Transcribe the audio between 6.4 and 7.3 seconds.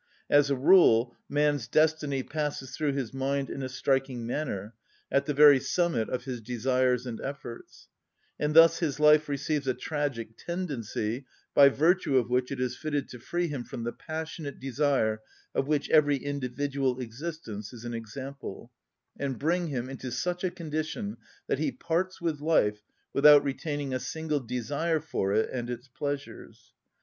desires and